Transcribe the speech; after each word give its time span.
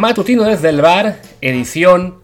Matutino 0.00 0.44
desde 0.44 0.70
el 0.70 0.80
bar, 0.80 1.20
edición 1.42 2.20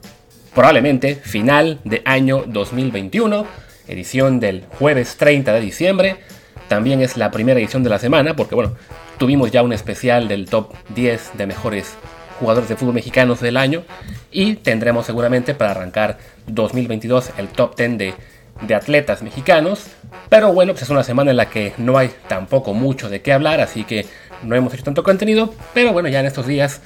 probablemente 0.54 1.14
final 1.14 1.78
de 1.84 2.00
año 2.06 2.44
2021, 2.46 3.44
edición 3.86 4.40
del 4.40 4.64
jueves 4.78 5.18
30 5.18 5.52
de 5.52 5.60
diciembre. 5.60 6.16
También 6.68 7.02
es 7.02 7.18
la 7.18 7.30
primera 7.30 7.60
edición 7.60 7.82
de 7.82 7.90
la 7.90 7.98
semana, 7.98 8.34
porque 8.34 8.54
bueno, 8.54 8.72
tuvimos 9.18 9.50
ya 9.50 9.62
un 9.62 9.74
especial 9.74 10.26
del 10.26 10.48
top 10.48 10.72
10 10.94 11.32
de 11.36 11.46
mejores 11.46 11.96
jugadores 12.40 12.70
de 12.70 12.76
fútbol 12.76 12.94
mexicanos 12.94 13.40
del 13.42 13.58
año 13.58 13.82
y 14.32 14.54
tendremos 14.54 15.04
seguramente 15.04 15.54
para 15.54 15.72
arrancar 15.72 16.16
2022 16.46 17.32
el 17.36 17.48
top 17.48 17.76
10 17.76 17.98
de, 17.98 18.14
de 18.62 18.74
atletas 18.74 19.20
mexicanos. 19.20 19.88
Pero 20.30 20.50
bueno, 20.54 20.72
pues 20.72 20.84
es 20.84 20.88
una 20.88 21.04
semana 21.04 21.30
en 21.30 21.36
la 21.36 21.50
que 21.50 21.74
no 21.76 21.98
hay 21.98 22.10
tampoco 22.26 22.72
mucho 22.72 23.10
de 23.10 23.20
qué 23.20 23.34
hablar, 23.34 23.60
así 23.60 23.84
que 23.84 24.06
no 24.42 24.56
hemos 24.56 24.72
hecho 24.72 24.84
tanto 24.84 25.02
contenido, 25.02 25.54
pero 25.74 25.92
bueno, 25.92 26.08
ya 26.08 26.20
en 26.20 26.26
estos 26.26 26.46
días 26.46 26.80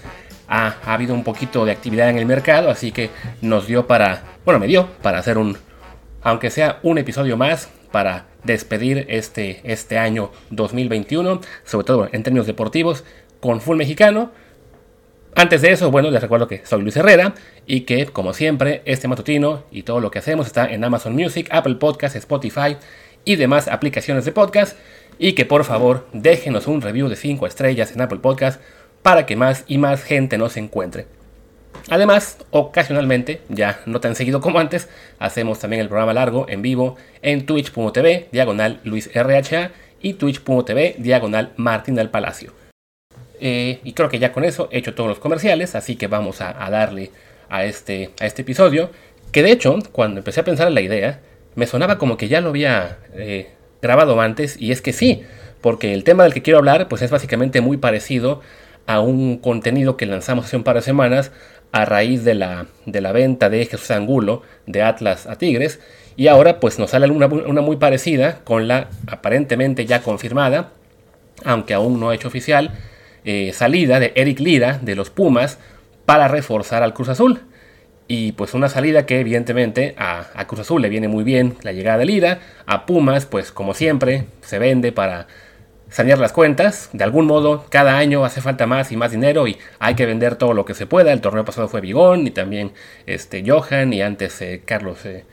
ha, 0.50 0.76
habido 0.84 1.14
un 1.14 1.24
poquito 1.24 1.64
de 1.64 1.72
actividad 1.72 2.10
en 2.10 2.18
el 2.18 2.26
mercado, 2.26 2.70
así 2.70 2.90
que 2.90 3.10
nos 3.40 3.66
dio 3.66 3.86
para, 3.86 4.24
bueno, 4.44 4.58
me 4.58 4.66
dio 4.66 4.88
para 5.00 5.18
hacer 5.18 5.38
un, 5.38 5.56
aunque 6.22 6.50
sea 6.50 6.80
un 6.82 6.98
episodio 6.98 7.36
más, 7.36 7.70
para 7.92 8.26
despedir 8.44 9.06
este, 9.08 9.60
este 9.64 9.98
año 9.98 10.30
2021, 10.50 11.40
sobre 11.64 11.86
todo 11.86 12.08
en 12.12 12.22
términos 12.22 12.46
deportivos, 12.46 13.04
con 13.40 13.60
Full 13.60 13.76
Mexicano. 13.76 14.32
Antes 15.36 15.62
de 15.62 15.70
eso, 15.70 15.90
bueno, 15.90 16.10
les 16.10 16.20
recuerdo 16.20 16.48
que 16.48 16.64
soy 16.66 16.82
Luis 16.82 16.96
Herrera 16.96 17.34
y 17.64 17.82
que, 17.82 18.06
como 18.06 18.32
siempre, 18.32 18.82
este 18.84 19.06
matutino 19.06 19.64
y 19.70 19.84
todo 19.84 20.00
lo 20.00 20.10
que 20.10 20.18
hacemos 20.18 20.46
está 20.46 20.66
en 20.66 20.82
Amazon 20.82 21.14
Music, 21.14 21.48
Apple 21.50 21.76
Podcasts, 21.76 22.16
Spotify 22.16 22.76
y 23.24 23.36
demás 23.36 23.68
aplicaciones 23.68 24.24
de 24.24 24.32
podcast. 24.32 24.76
Y 25.18 25.34
que 25.34 25.44
por 25.44 25.64
favor 25.64 26.08
déjenos 26.12 26.66
un 26.66 26.80
review 26.80 27.08
de 27.08 27.14
5 27.14 27.46
estrellas 27.46 27.92
en 27.92 28.00
Apple 28.00 28.20
Podcasts 28.20 28.60
para 29.02 29.26
que 29.26 29.36
más 29.36 29.64
y 29.66 29.78
más 29.78 30.02
gente 30.02 30.38
nos 30.38 30.56
encuentre. 30.56 31.06
Además, 31.88 32.38
ocasionalmente, 32.50 33.40
ya 33.48 33.80
no 33.86 34.00
tan 34.00 34.14
seguido 34.14 34.40
como 34.40 34.58
antes, 34.58 34.88
hacemos 35.18 35.58
también 35.58 35.80
el 35.82 35.88
programa 35.88 36.12
largo 36.12 36.46
en 36.48 36.62
vivo 36.62 36.96
en 37.22 37.46
twitch.tv, 37.46 38.28
diagonal 38.30 38.80
Luis 38.84 39.10
RHA 39.12 39.72
y 40.00 40.14
twitch.tv, 40.14 40.96
diagonal 40.98 41.52
Martín 41.56 41.94
del 41.94 42.10
Palacio. 42.10 42.52
Eh, 43.40 43.80
y 43.82 43.94
creo 43.94 44.08
que 44.08 44.18
ya 44.18 44.32
con 44.32 44.44
eso 44.44 44.68
he 44.70 44.78
hecho 44.78 44.94
todos 44.94 45.08
los 45.08 45.18
comerciales, 45.18 45.74
así 45.74 45.96
que 45.96 46.06
vamos 46.06 46.40
a, 46.42 46.52
darle 46.70 47.10
a 47.48 47.64
este, 47.64 48.10
a 48.20 48.26
este 48.26 48.42
episodio. 48.42 48.90
Que 49.32 49.42
de 49.42 49.52
hecho, 49.52 49.78
cuando 49.92 50.18
empecé 50.18 50.40
a 50.40 50.44
pensar 50.44 50.68
en 50.68 50.74
la 50.74 50.82
idea, 50.82 51.20
me 51.54 51.66
sonaba 51.66 51.98
como 51.98 52.16
que 52.16 52.28
ya 52.28 52.40
lo 52.40 52.50
había 52.50 52.98
eh, 53.14 53.52
grabado 53.80 54.20
antes, 54.20 54.60
y 54.60 54.72
es 54.72 54.82
que 54.82 54.92
sí, 54.92 55.22
porque 55.60 55.94
el 55.94 56.04
tema 56.04 56.24
del 56.24 56.34
que 56.34 56.42
quiero 56.42 56.58
hablar 56.58 56.88
pues 56.88 57.02
es 57.02 57.10
básicamente 57.10 57.60
muy 57.60 57.76
parecido 57.78 58.42
a 58.90 58.98
un 58.98 59.36
contenido 59.36 59.96
que 59.96 60.04
lanzamos 60.04 60.46
hace 60.46 60.56
un 60.56 60.64
par 60.64 60.74
de 60.74 60.82
semanas 60.82 61.30
a 61.70 61.84
raíz 61.84 62.24
de 62.24 62.34
la, 62.34 62.66
de 62.86 63.00
la 63.00 63.12
venta 63.12 63.48
de 63.48 63.64
Jesús 63.64 63.92
Angulo 63.92 64.42
de 64.66 64.82
Atlas 64.82 65.28
a 65.28 65.36
Tigres. 65.36 65.78
Y 66.16 66.26
ahora 66.26 66.58
pues 66.58 66.80
nos 66.80 66.90
sale 66.90 67.08
una, 67.08 67.26
una 67.26 67.60
muy 67.60 67.76
parecida 67.76 68.40
con 68.42 68.66
la 68.66 68.88
aparentemente 69.06 69.86
ya 69.86 70.02
confirmada, 70.02 70.72
aunque 71.44 71.72
aún 71.72 72.00
no 72.00 72.10
ha 72.10 72.16
hecho 72.16 72.26
oficial, 72.26 72.72
eh, 73.24 73.52
salida 73.54 74.00
de 74.00 74.12
Eric 74.16 74.40
Lira 74.40 74.80
de 74.82 74.96
los 74.96 75.08
Pumas 75.08 75.58
para 76.04 76.26
reforzar 76.26 76.82
al 76.82 76.92
Cruz 76.92 77.10
Azul. 77.10 77.42
Y 78.08 78.32
pues 78.32 78.54
una 78.54 78.68
salida 78.68 79.06
que 79.06 79.20
evidentemente 79.20 79.94
a, 79.98 80.26
a, 80.34 80.48
Cruz 80.48 80.62
Azul 80.62 80.82
le 80.82 80.88
viene 80.88 81.06
muy 81.06 81.22
bien 81.22 81.54
la 81.62 81.70
llegada 81.70 81.98
de 81.98 82.06
Lira. 82.06 82.40
A 82.66 82.86
Pumas 82.86 83.24
pues 83.24 83.52
como 83.52 83.72
siempre 83.72 84.24
se 84.40 84.58
vende 84.58 84.90
para 84.90 85.28
sanear 85.90 86.18
las 86.18 86.32
cuentas. 86.32 86.88
De 86.92 87.04
algún 87.04 87.26
modo, 87.26 87.66
cada 87.68 87.98
año 87.98 88.24
hace 88.24 88.40
falta 88.40 88.66
más 88.66 88.90
y 88.92 88.96
más 88.96 89.10
dinero 89.10 89.46
y 89.46 89.58
hay 89.78 89.94
que 89.94 90.06
vender 90.06 90.36
todo 90.36 90.54
lo 90.54 90.64
que 90.64 90.74
se 90.74 90.86
pueda. 90.86 91.12
El 91.12 91.20
torneo 91.20 91.44
pasado 91.44 91.68
fue 91.68 91.80
Bigón 91.80 92.26
y 92.26 92.30
también 92.30 92.72
este, 93.06 93.44
Johan 93.46 93.92
y 93.92 94.00
antes 94.00 94.40
eh, 94.40 94.62
Carlos 94.64 95.04
eh, 95.04 95.24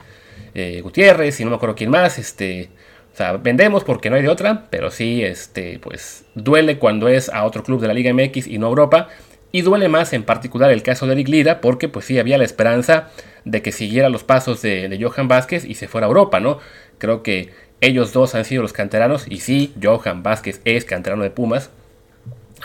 eh, 0.54 0.82
Gutiérrez 0.82 1.40
y 1.40 1.44
no 1.46 1.52
me 1.52 1.56
acuerdo 1.56 1.76
quién 1.76 1.92
más. 1.92 2.20
Este, 2.20 2.70
o 3.14 3.18
sea, 3.18 3.34
vendemos 3.34 3.84
porque 3.84 4.10
no 4.10 4.16
hay 4.16 4.24
de 4.24 4.30
otra, 4.30 4.66
pero 4.70 4.92
sí, 4.92 5.24
este, 5.24 5.80
pues 5.80 6.26
duele 6.36 6.78
cuando 6.78 7.08
es 7.08 7.30
a 7.30 7.46
otro 7.46 7.64
club 7.64 7.80
de 7.80 7.88
la 7.88 7.94
Liga 7.94 8.14
MX 8.14 8.48
y 8.48 8.58
no 8.58 8.68
Europa. 8.68 9.08
Y 9.50 9.62
duele 9.62 9.88
más 9.88 10.12
en 10.12 10.24
particular 10.24 10.72
el 10.72 10.84
caso 10.84 11.08
de 11.08 11.14
Eric 11.14 11.60
porque 11.62 11.88
pues 11.88 12.06
sí 12.06 12.20
había 12.20 12.38
la 12.38 12.44
esperanza 12.44 13.10
de 13.46 13.62
que 13.62 13.72
siguiera 13.72 14.10
los 14.10 14.26
pasos 14.26 14.62
de, 14.62 14.90
de 14.90 15.02
Johan 15.02 15.30
Vázquez 15.30 15.64
y 15.64 15.76
se 15.76 15.88
fuera 15.88 16.06
a 16.06 16.10
Europa, 16.10 16.42
¿no? 16.42 16.60
Creo 16.98 17.24
que 17.24 17.50
ellos 17.82 18.14
dos 18.14 18.36
han 18.36 18.46
sido 18.46 18.62
los 18.62 18.74
canteranos 18.74 19.26
y 19.30 19.40
sí, 19.40 19.74
Johan 19.82 20.24
Vázquez 20.24 20.62
es 20.66 20.86
canterano 20.86 21.24
de 21.24 21.30
Pumas, 21.30 21.70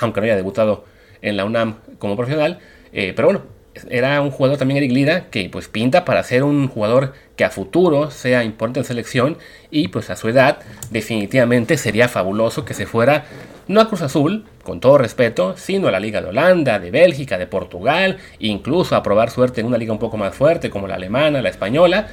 aunque 0.00 0.21
no 0.21 0.25
haya 0.25 0.37
debutado 0.37 0.84
en 1.21 1.37
la 1.37 1.45
UNAM 1.45 1.77
como 1.99 2.17
profesional. 2.17 2.59
Eh, 2.93 3.12
pero 3.15 3.28
bueno, 3.28 3.43
era 3.89 4.21
un 4.21 4.31
jugador 4.31 4.59
también 4.59 4.78
Eric 4.78 4.93
Lira 4.93 5.31
que 5.31 5.49
pues 5.51 5.69
pinta 5.69 6.05
para 6.05 6.22
ser 6.22 6.45
un 6.45 6.69
jugador 6.69 7.15
que 7.37 7.45
a 7.45 7.51
futuro 7.51 8.11
sea 8.11 8.45
importante 8.45 8.81
en 8.81 8.84
selección 8.84 9.39
y 9.71 9.89
pues 9.89 10.11
a 10.11 10.17
su 10.17 10.28
edad 10.28 10.59
definitivamente 10.91 11.78
sería 11.78 12.09
fabuloso 12.09 12.65
que 12.65 12.75
se 12.75 12.87
fuera 12.87 13.25
no 13.69 13.81
a 13.81 13.89
Cruz 13.89 14.03
Azul, 14.03 14.45
con 14.65 14.81
todo 14.81 14.99
respeto, 14.99 15.55
sino 15.56 15.89
a 15.89 15.93
la 15.93 16.01
Liga 16.01 16.21
de 16.21 16.28
Holanda, 16.28 16.78
de 16.78 16.91
Bélgica, 16.91 17.39
de 17.39 17.47
Portugal, 17.47 18.19
incluso 18.41 18.97
a 18.97 19.03
probar 19.03 19.31
suerte 19.31 19.61
en 19.61 19.69
una 19.69 19.78
liga 19.78 19.93
un 19.93 19.99
poco 19.99 20.17
más 20.17 20.34
fuerte 20.34 20.69
como 20.69 20.89
la 20.89 20.97
alemana, 20.97 21.41
la 21.41 21.49
española, 21.49 22.09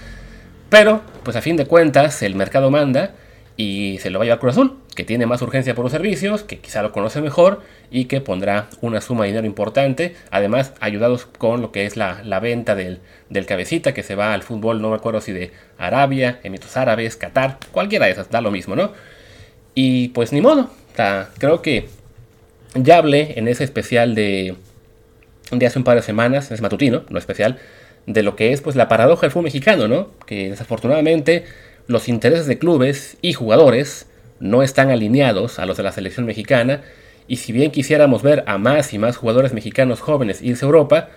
pero, 0.69 1.01
pues 1.23 1.35
a 1.35 1.41
fin 1.41 1.57
de 1.57 1.65
cuentas, 1.65 2.21
el 2.21 2.35
mercado 2.35 2.71
manda 2.71 3.13
y 3.59 3.97
se 3.99 4.09
lo 4.09 4.19
va 4.19 4.23
a 4.23 4.25
llevar 4.25 4.39
Cruz 4.39 4.53
Azul, 4.53 4.77
que 4.95 5.03
tiene 5.03 5.25
más 5.25 5.41
urgencia 5.41 5.75
por 5.75 5.83
los 5.83 5.91
servicios, 5.91 6.43
que 6.43 6.59
quizá 6.59 6.81
lo 6.81 6.93
conoce 6.93 7.19
mejor 7.19 7.61
y 7.91 8.05
que 8.05 8.21
pondrá 8.21 8.69
una 8.79 9.01
suma 9.01 9.23
de 9.23 9.31
dinero 9.31 9.45
importante, 9.45 10.15
además 10.31 10.73
ayudados 10.79 11.25
con 11.25 11.61
lo 11.61 11.73
que 11.73 11.85
es 11.85 11.97
la, 11.97 12.39
venta 12.41 12.75
del, 12.75 13.01
cabecita 13.45 13.93
que 13.93 14.01
se 14.01 14.15
va 14.15 14.33
al 14.33 14.43
fútbol, 14.43 14.81
no 14.81 14.91
me 14.91 14.95
acuerdo 14.95 15.19
si 15.19 15.33
de 15.33 15.51
Arabia, 15.77 16.39
Emiratos 16.43 16.77
Árabes, 16.77 17.17
Qatar, 17.17 17.57
cualquiera 17.73 18.05
de 18.05 18.13
esas, 18.13 18.29
da 18.29 18.39
lo 18.39 18.49
mismo, 18.49 18.77
¿no? 18.77 18.93
Y 19.75 20.09
pues 20.09 20.31
ni 20.31 20.39
modo, 20.39 20.69
creo 21.37 21.61
que 21.61 21.89
ya 22.75 22.97
hablé 22.97 23.33
en 23.37 23.49
ese 23.49 23.65
especial 23.65 24.15
de, 24.15 24.55
de 25.51 25.65
hace 25.65 25.79
un 25.79 25.83
par 25.83 25.97
de 25.97 26.01
semanas, 26.01 26.51
es 26.51 26.61
matutino, 26.61 27.03
no 27.09 27.19
especial, 27.19 27.59
de 28.05 28.23
lo 28.23 28.35
que 28.35 28.53
es 28.53 28.61
pues 28.61 28.75
la 28.75 28.87
paradoja 28.87 29.21
del 29.21 29.31
fútbol 29.31 29.45
mexicano, 29.45 29.87
¿no? 29.87 30.09
Que 30.25 30.49
desafortunadamente 30.49 31.45
los 31.87 32.07
intereses 32.07 32.45
de 32.45 32.57
clubes 32.57 33.17
y 33.21 33.33
jugadores 33.33 34.07
no 34.39 34.63
están 34.63 34.89
alineados 34.89 35.59
a 35.59 35.65
los 35.65 35.77
de 35.77 35.83
la 35.83 35.91
selección 35.91 36.25
mexicana 36.25 36.81
y 37.27 37.37
si 37.37 37.51
bien 37.51 37.71
quisiéramos 37.71 38.23
ver 38.23 38.43
a 38.47 38.57
más 38.57 38.93
y 38.93 38.97
más 38.97 39.17
jugadores 39.17 39.53
mexicanos 39.53 40.01
jóvenes 40.01 40.41
irse 40.41 40.65
a 40.65 40.67
Europa, 40.67 41.09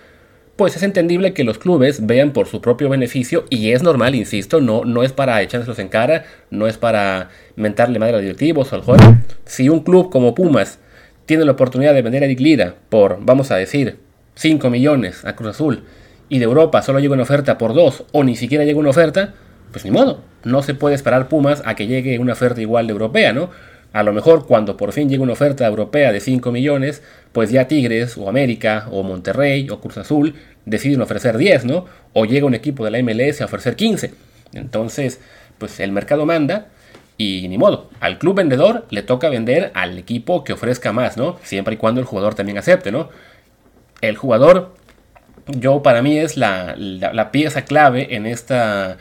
pues 0.55 0.75
es 0.75 0.83
entendible 0.83 1.33
que 1.33 1.43
los 1.43 1.57
clubes 1.57 2.05
vean 2.05 2.31
por 2.31 2.47
su 2.47 2.61
propio 2.61 2.87
beneficio 2.89 3.45
y 3.49 3.71
es 3.71 3.81
normal, 3.81 4.13
insisto, 4.13 4.61
no, 4.61 4.85
no 4.85 5.01
es 5.03 5.11
para 5.11 5.41
echárselos 5.41 5.79
en 5.79 5.87
cara, 5.87 6.25
no 6.51 6.67
es 6.67 6.77
para 6.77 7.29
mentarle 7.55 7.97
madre 7.97 8.13
a 8.13 8.15
los 8.17 8.23
directivos 8.23 8.71
o 8.71 8.75
al 8.75 8.83
joven. 8.83 9.23
Si 9.45 9.69
un 9.69 9.79
club 9.79 10.11
como 10.11 10.35
Pumas 10.35 10.77
tiene 11.25 11.45
la 11.45 11.53
oportunidad 11.53 11.95
de 11.95 12.03
vender 12.03 12.23
a 12.23 12.27
Dick 12.27 12.39
Lira 12.39 12.75
por, 12.89 13.17
vamos 13.21 13.49
a 13.49 13.55
decir, 13.55 13.97
5 14.35 14.69
millones 14.69 15.25
a 15.25 15.35
Cruz 15.35 15.51
Azul 15.51 15.83
y 16.29 16.39
de 16.39 16.45
Europa 16.45 16.81
solo 16.81 16.99
llega 16.99 17.13
una 17.13 17.23
oferta 17.23 17.57
por 17.57 17.73
dos 17.73 18.03
o 18.11 18.23
ni 18.23 18.35
siquiera 18.35 18.65
llega 18.65 18.79
una 18.79 18.89
oferta, 18.89 19.33
pues 19.71 19.85
ni 19.85 19.91
modo. 19.91 20.21
No 20.43 20.63
se 20.63 20.73
puede 20.73 20.95
esperar 20.95 21.27
Pumas 21.27 21.61
a 21.65 21.75
que 21.75 21.87
llegue 21.87 22.19
una 22.19 22.33
oferta 22.33 22.61
igual 22.61 22.87
de 22.87 22.93
europea, 22.93 23.33
¿no? 23.33 23.49
A 23.93 24.01
lo 24.01 24.11
mejor 24.11 24.47
cuando 24.47 24.75
por 24.75 24.91
fin 24.91 25.07
llegue 25.07 25.21
una 25.21 25.33
oferta 25.33 25.67
europea 25.67 26.11
de 26.11 26.19
5 26.19 26.51
millones, 26.51 27.03
pues 27.31 27.51
ya 27.51 27.67
Tigres 27.67 28.17
o 28.17 28.27
América 28.27 28.87
o 28.91 29.03
Monterrey 29.03 29.69
o 29.69 29.79
Cruz 29.79 29.97
Azul 29.97 30.33
deciden 30.65 31.01
ofrecer 31.01 31.37
10, 31.37 31.65
¿no? 31.65 31.85
O 32.13 32.25
llega 32.25 32.47
un 32.47 32.55
equipo 32.55 32.83
de 32.83 32.91
la 32.91 33.03
MLS 33.03 33.41
a 33.41 33.45
ofrecer 33.45 33.75
15. 33.75 34.13
Entonces, 34.53 35.21
pues 35.59 35.79
el 35.79 35.91
mercado 35.91 36.25
manda 36.25 36.67
y 37.17 37.47
ni 37.47 37.59
modo. 37.59 37.89
Al 37.99 38.17
club 38.17 38.35
vendedor 38.35 38.85
le 38.89 39.03
toca 39.03 39.29
vender 39.29 39.71
al 39.75 39.97
equipo 39.97 40.43
que 40.43 40.53
ofrezca 40.53 40.91
más, 40.91 41.15
¿no? 41.15 41.37
Siempre 41.43 41.75
y 41.75 41.77
cuando 41.77 42.01
el 42.01 42.07
jugador 42.07 42.33
también 42.33 42.57
acepte, 42.57 42.91
¿no? 42.91 43.09
El 44.01 44.17
jugador 44.17 44.73
yo 45.47 45.83
para 45.83 46.01
mí 46.01 46.17
es 46.17 46.37
la, 46.37 47.29
pieza 47.31 47.65
clave 47.65 48.15
en 48.15 48.25
esta 48.25 48.97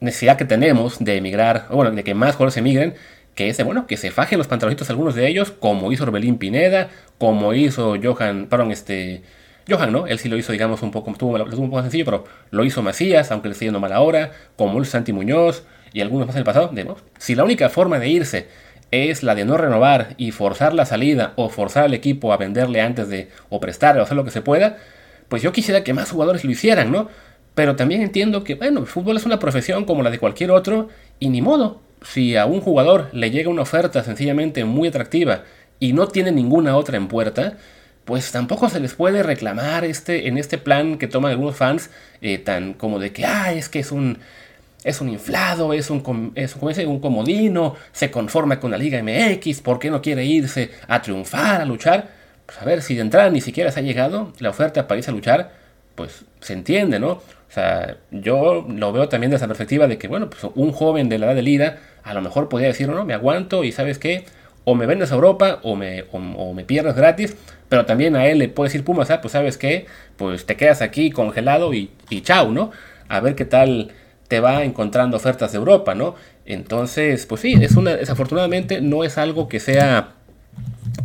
necesidad 0.00 0.36
que 0.36 0.44
tenemos 0.44 0.98
de 0.98 1.16
emigrar, 1.16 1.66
bueno, 1.70 1.90
de 1.90 2.04
que 2.04 2.14
más 2.14 2.34
jugadores 2.34 2.56
emigren, 2.56 2.94
que 3.34 3.48
es 3.48 3.64
bueno, 3.64 3.86
que 3.86 3.96
se 3.96 4.10
fajen 4.10 4.38
los 4.38 4.48
pantaloncitos 4.48 4.90
algunos 4.90 5.14
de 5.14 5.28
ellos, 5.28 5.50
como 5.50 5.92
hizo 5.92 6.04
Orbelín 6.04 6.38
Pineda, 6.38 6.88
como 7.18 7.54
hizo 7.54 7.96
Johan, 8.02 8.46
perdón, 8.46 8.70
este, 8.72 9.22
Johan, 9.68 9.92
¿no? 9.92 10.06
Él 10.06 10.18
sí 10.18 10.28
lo 10.28 10.36
hizo, 10.36 10.52
digamos, 10.52 10.82
un 10.82 10.90
poco, 10.90 11.12
tuvo, 11.14 11.36
un 11.36 11.70
poco 11.70 11.82
sencillo, 11.82 12.04
pero 12.04 12.24
lo 12.50 12.64
hizo 12.64 12.82
Macías, 12.82 13.30
aunque 13.30 13.48
le 13.48 13.52
esté 13.52 13.66
yendo 13.66 13.80
mal 13.80 13.92
ahora, 13.92 14.32
como 14.56 14.78
el 14.78 14.86
Santi 14.86 15.12
Muñoz 15.12 15.64
y 15.92 16.00
algunos 16.00 16.26
más 16.26 16.36
en 16.36 16.40
el 16.40 16.44
pasado. 16.44 16.70
Si 17.18 17.34
la 17.34 17.44
única 17.44 17.68
forma 17.68 17.98
de 17.98 18.08
irse 18.08 18.48
es 18.90 19.22
la 19.22 19.34
de 19.34 19.44
no 19.44 19.56
renovar 19.56 20.14
y 20.16 20.32
forzar 20.32 20.74
la 20.74 20.84
salida 20.84 21.32
o 21.36 21.48
forzar 21.48 21.84
al 21.84 21.94
equipo 21.94 22.32
a 22.32 22.36
venderle 22.36 22.80
antes 22.80 23.08
de, 23.08 23.28
o 23.48 23.60
prestarle 23.60 24.00
o 24.00 24.04
hacer 24.04 24.16
lo 24.16 24.24
que 24.24 24.30
se 24.30 24.42
pueda, 24.42 24.78
pues 25.30 25.42
yo 25.42 25.52
quisiera 25.52 25.82
que 25.84 25.94
más 25.94 26.10
jugadores 26.10 26.44
lo 26.44 26.50
hicieran, 26.50 26.90
¿no? 26.90 27.08
Pero 27.54 27.76
también 27.76 28.02
entiendo 28.02 28.44
que, 28.44 28.56
bueno, 28.56 28.80
el 28.80 28.86
fútbol 28.86 29.16
es 29.16 29.24
una 29.24 29.38
profesión 29.38 29.84
como 29.84 30.02
la 30.02 30.10
de 30.10 30.18
cualquier 30.18 30.50
otro 30.50 30.88
y 31.20 31.28
ni 31.28 31.40
modo. 31.40 31.80
Si 32.02 32.36
a 32.36 32.46
un 32.46 32.60
jugador 32.60 33.08
le 33.12 33.30
llega 33.30 33.48
una 33.48 33.62
oferta 33.62 34.02
sencillamente 34.02 34.64
muy 34.64 34.88
atractiva 34.88 35.44
y 35.78 35.92
no 35.92 36.08
tiene 36.08 36.32
ninguna 36.32 36.76
otra 36.76 36.96
en 36.96 37.06
puerta, 37.06 37.58
pues 38.04 38.32
tampoco 38.32 38.68
se 38.68 38.80
les 38.80 38.94
puede 38.94 39.22
reclamar 39.22 39.84
este, 39.84 40.26
en 40.26 40.36
este 40.36 40.58
plan 40.58 40.98
que 40.98 41.06
toman 41.06 41.30
algunos 41.30 41.54
fans, 41.54 41.90
eh, 42.20 42.38
tan 42.38 42.74
como 42.74 42.98
de 42.98 43.12
que, 43.12 43.24
ah, 43.24 43.52
es 43.52 43.68
que 43.68 43.78
es 43.78 43.92
un, 43.92 44.18
es 44.82 45.00
un 45.00 45.10
inflado, 45.10 45.72
es 45.72 45.90
un, 45.90 46.32
es 46.34 46.56
un 46.56 46.98
comodino, 46.98 47.76
se 47.92 48.10
conforma 48.10 48.58
con 48.58 48.72
la 48.72 48.78
Liga 48.78 49.00
MX, 49.00 49.60
¿por 49.60 49.78
qué 49.78 49.90
no 49.90 50.02
quiere 50.02 50.24
irse 50.24 50.72
a 50.88 51.00
triunfar, 51.00 51.60
a 51.60 51.64
luchar? 51.64 52.19
Pues 52.50 52.60
a 52.60 52.64
ver, 52.64 52.82
si 52.82 52.96
de 52.96 53.02
entrada 53.02 53.30
ni 53.30 53.40
siquiera 53.40 53.70
se 53.70 53.78
ha 53.78 53.82
llegado 53.84 54.32
la 54.40 54.50
oferta 54.50 54.88
para 54.88 54.98
irse 54.98 55.12
a 55.12 55.14
luchar, 55.14 55.52
pues 55.94 56.24
se 56.40 56.52
entiende, 56.52 56.98
¿no? 56.98 57.12
O 57.12 57.22
sea, 57.48 57.98
yo 58.10 58.66
lo 58.68 58.92
veo 58.92 59.08
también 59.08 59.30
desde 59.30 59.44
la 59.44 59.48
perspectiva 59.50 59.86
de 59.86 59.98
que, 59.98 60.08
bueno, 60.08 60.28
pues 60.28 60.42
un 60.56 60.72
joven 60.72 61.08
de 61.08 61.20
la 61.20 61.26
edad 61.26 61.36
de 61.36 61.42
Lira 61.42 61.78
a 62.02 62.12
lo 62.12 62.20
mejor 62.22 62.48
podría 62.48 62.66
decir, 62.66 62.88
no, 62.88 62.96
no, 62.96 63.04
me 63.04 63.14
aguanto 63.14 63.62
y 63.62 63.70
sabes 63.70 64.00
qué, 64.00 64.24
o 64.64 64.74
me 64.74 64.86
vendes 64.86 65.12
a 65.12 65.14
Europa 65.14 65.60
o 65.62 65.76
me, 65.76 66.06
o, 66.10 66.52
me 66.52 66.64
pierdes 66.64 66.96
gratis, 66.96 67.36
pero 67.68 67.86
también 67.86 68.16
a 68.16 68.26
él 68.26 68.38
le 68.38 68.48
puede 68.48 68.66
decir 68.66 68.84
Pumas, 68.84 69.12
ah, 69.12 69.20
pues 69.20 69.30
sabes 69.30 69.56
qué, 69.56 69.86
pues 70.16 70.44
te 70.44 70.56
quedas 70.56 70.82
aquí 70.82 71.12
congelado 71.12 71.72
y, 71.72 71.92
y 72.08 72.22
chao, 72.22 72.50
¿no? 72.50 72.72
A 73.06 73.20
ver 73.20 73.36
qué 73.36 73.44
tal 73.44 73.92
te 74.26 74.40
va 74.40 74.64
encontrando 74.64 75.16
ofertas 75.16 75.52
de 75.52 75.58
Europa, 75.58 75.94
¿no? 75.94 76.16
Entonces, 76.46 77.26
pues 77.26 77.42
sí, 77.42 77.54
es 77.60 77.76
una, 77.76 77.94
desafortunadamente 77.94 78.80
no 78.80 79.04
es 79.04 79.18
algo 79.18 79.48
que 79.48 79.60
sea 79.60 80.14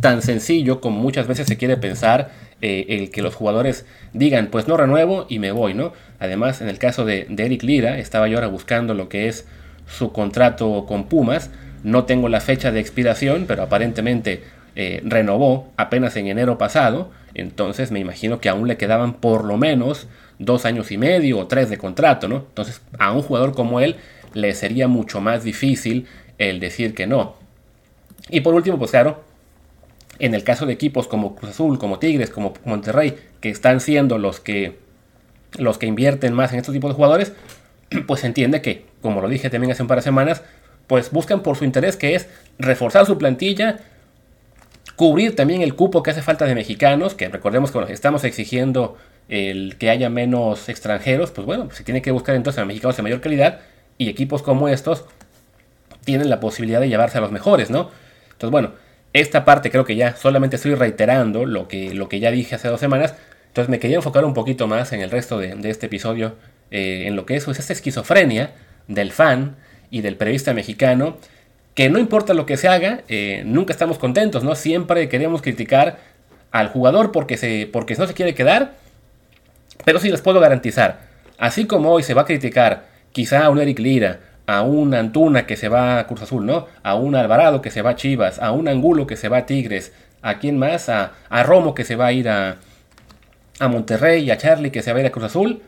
tan 0.00 0.22
sencillo 0.22 0.80
como 0.80 1.00
muchas 1.00 1.26
veces 1.26 1.46
se 1.46 1.56
quiere 1.56 1.76
pensar 1.76 2.30
eh, 2.62 2.86
el 2.88 3.10
que 3.10 3.22
los 3.22 3.34
jugadores 3.34 3.84
digan, 4.12 4.48
pues 4.48 4.66
no 4.68 4.76
renuevo 4.76 5.26
y 5.28 5.38
me 5.38 5.52
voy, 5.52 5.74
¿no? 5.74 5.92
Además, 6.18 6.60
en 6.60 6.68
el 6.68 6.78
caso 6.78 7.04
de, 7.04 7.26
Eric 7.36 7.62
Lira, 7.62 7.98
estaba 7.98 8.28
yo 8.28 8.38
ahora 8.38 8.48
buscando 8.48 8.94
lo 8.94 9.08
que 9.08 9.28
es 9.28 9.46
su 9.86 10.12
contrato 10.12 10.86
con 10.86 11.04
Pumas, 11.04 11.50
no 11.84 12.04
tengo 12.04 12.28
la 12.28 12.40
fecha 12.40 12.72
de 12.72 12.80
expiración, 12.80 13.44
pero 13.46 13.62
aparentemente 13.62 14.42
eh, 14.74 15.00
renovó 15.04 15.72
apenas 15.76 16.16
en 16.16 16.26
enero 16.28 16.58
pasado, 16.58 17.10
entonces 17.34 17.90
me 17.90 18.00
imagino 18.00 18.40
que 18.40 18.48
aún 18.48 18.66
le 18.66 18.76
quedaban 18.76 19.14
por 19.14 19.44
lo 19.44 19.56
menos 19.58 20.08
dos 20.38 20.64
años 20.64 20.90
y 20.90 20.98
medio 20.98 21.38
o 21.38 21.46
tres 21.46 21.70
de 21.70 21.78
contrato, 21.78 22.28
¿no? 22.28 22.36
Entonces 22.36 22.80
a 22.98 23.12
un 23.12 23.22
jugador 23.22 23.54
como 23.54 23.80
él 23.80 23.96
le 24.32 24.54
sería 24.54 24.88
mucho 24.88 25.20
más 25.20 25.44
difícil 25.44 26.06
el 26.38 26.60
decir 26.60 26.94
que 26.94 27.06
no. 27.06 27.36
Y 28.28 28.40
por 28.40 28.54
último, 28.54 28.78
pues 28.78 28.90
claro, 28.90 29.22
en 30.18 30.34
el 30.34 30.44
caso 30.44 30.66
de 30.66 30.72
equipos 30.72 31.08
como 31.08 31.34
Cruz 31.36 31.50
Azul, 31.52 31.78
como 31.78 31.98
Tigres, 31.98 32.30
como 32.30 32.54
Monterrey, 32.64 33.16
que 33.40 33.50
están 33.50 33.80
siendo 33.80 34.18
los 34.18 34.40
que 34.40 34.78
los 35.58 35.78
que 35.78 35.86
invierten 35.86 36.34
más 36.34 36.52
en 36.52 36.58
estos 36.58 36.74
tipos 36.74 36.90
de 36.90 36.94
jugadores, 36.94 37.32
pues 38.06 38.20
se 38.20 38.26
entiende 38.26 38.60
que, 38.60 38.84
como 39.00 39.20
lo 39.20 39.28
dije 39.28 39.50
también 39.50 39.72
hace 39.72 39.82
un 39.82 39.88
par 39.88 39.98
de 39.98 40.02
semanas, 40.02 40.42
pues 40.86 41.10
buscan 41.10 41.42
por 41.42 41.56
su 41.56 41.64
interés 41.64 41.96
que 41.96 42.14
es 42.14 42.28
reforzar 42.58 43.06
su 43.06 43.18
plantilla, 43.18 43.78
cubrir 44.96 45.36
también 45.36 45.62
el 45.62 45.74
cupo 45.74 46.02
que 46.02 46.10
hace 46.10 46.22
falta 46.22 46.44
de 46.46 46.54
mexicanos, 46.54 47.14
que 47.14 47.28
recordemos 47.28 47.70
que 47.70 47.92
estamos 47.92 48.24
exigiendo 48.24 48.96
el 49.28 49.76
que 49.78 49.90
haya 49.90 50.08
menos 50.08 50.68
extranjeros, 50.68 51.32
pues 51.32 51.46
bueno, 51.46 51.68
se 51.72 51.84
tiene 51.84 52.02
que 52.02 52.12
buscar 52.12 52.34
entonces 52.36 52.62
a 52.62 52.64
mexicanos 52.64 52.96
de 52.96 53.02
mayor 53.02 53.20
calidad 53.20 53.60
y 53.98 54.08
equipos 54.08 54.42
como 54.42 54.68
estos 54.68 55.04
tienen 56.04 56.30
la 56.30 56.38
posibilidad 56.38 56.80
de 56.80 56.88
llevarse 56.88 57.18
a 57.18 57.20
los 57.20 57.32
mejores, 57.32 57.68
¿no? 57.68 57.90
Entonces, 58.26 58.50
bueno, 58.50 58.72
esta 59.12 59.44
parte 59.44 59.70
creo 59.70 59.84
que 59.84 59.96
ya 59.96 60.16
solamente 60.16 60.56
estoy 60.56 60.74
reiterando 60.74 61.46
lo 61.46 61.68
que, 61.68 61.94
lo 61.94 62.08
que 62.08 62.20
ya 62.20 62.30
dije 62.30 62.54
hace 62.54 62.68
dos 62.68 62.80
semanas, 62.80 63.14
entonces 63.48 63.70
me 63.70 63.78
quería 63.78 63.96
enfocar 63.96 64.24
un 64.24 64.34
poquito 64.34 64.66
más 64.66 64.92
en 64.92 65.00
el 65.00 65.10
resto 65.10 65.38
de, 65.38 65.56
este 65.70 65.86
episodio, 65.86 66.36
eh, 66.70 67.04
en 67.06 67.16
lo 67.16 67.24
que 67.24 67.36
es 67.36 67.44
pues, 67.44 67.58
esta 67.58 67.72
esquizofrenia 67.72 68.52
del 68.88 69.12
fan, 69.12 69.56
y 69.90 70.00
del 70.00 70.16
periodista 70.16 70.52
mexicano, 70.54 71.16
que 71.74 71.90
no 71.90 71.98
importa 71.98 72.34
lo 72.34 72.46
que 72.46 72.56
se 72.56 72.68
haga, 72.68 73.02
eh, 73.08 73.42
nunca 73.44 73.72
estamos 73.72 73.98
contentos, 73.98 74.44
¿no? 74.44 74.54
Siempre 74.54 75.08
queremos 75.08 75.42
criticar 75.42 75.98
al 76.50 76.68
jugador 76.68 77.12
porque, 77.12 77.36
se, 77.36 77.68
porque 77.70 77.94
no 77.96 78.06
se 78.06 78.14
quiere 78.14 78.34
quedar, 78.34 78.74
pero 79.84 79.98
sí 79.98 80.10
les 80.10 80.22
puedo 80.22 80.40
garantizar, 80.40 81.00
así 81.38 81.66
como 81.66 81.92
hoy 81.92 82.02
se 82.02 82.14
va 82.14 82.22
a 82.22 82.24
criticar 82.24 82.86
quizá 83.12 83.44
a 83.44 83.50
un 83.50 83.60
Eric 83.60 83.78
Lira, 83.78 84.20
a 84.46 84.62
un 84.62 84.94
Antuna 84.94 85.46
que 85.46 85.56
se 85.56 85.68
va 85.68 85.98
a 85.98 86.06
Cruz 86.06 86.22
Azul, 86.22 86.46
¿no? 86.46 86.66
A 86.82 86.94
un 86.94 87.14
Alvarado 87.14 87.60
que 87.62 87.70
se 87.70 87.82
va 87.82 87.90
a 87.90 87.96
Chivas, 87.96 88.38
a 88.38 88.52
un 88.52 88.68
Angulo 88.68 89.06
que 89.06 89.16
se 89.16 89.28
va 89.28 89.38
a 89.38 89.46
Tigres, 89.46 89.92
a 90.22 90.38
quién 90.38 90.58
más, 90.58 90.88
a, 90.88 91.12
a 91.28 91.42
Romo 91.42 91.74
que 91.74 91.84
se 91.84 91.96
va 91.96 92.06
a 92.06 92.12
ir 92.12 92.28
a, 92.28 92.56
a 93.58 93.68
Monterrey, 93.68 94.30
a 94.30 94.36
Charlie 94.36 94.70
que 94.70 94.82
se 94.82 94.92
va 94.92 94.98
a 94.98 95.00
ir 95.00 95.06
a 95.06 95.12
Cruz 95.12 95.26
Azul, 95.26 95.62